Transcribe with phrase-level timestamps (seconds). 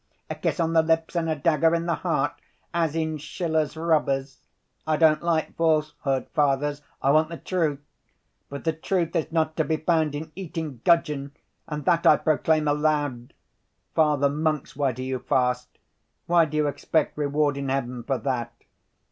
[0.31, 2.33] A kiss on the lips and a dagger in the heart,
[2.73, 4.39] as in Schiller's Robbers.
[4.87, 7.81] I don't like falsehood, Fathers, I want the truth.
[8.49, 11.33] But the truth is not to be found in eating gudgeon
[11.67, 13.33] and that I proclaim aloud!
[13.93, 15.77] Father monks, why do you fast?
[16.25, 18.53] Why do you expect reward in heaven for that?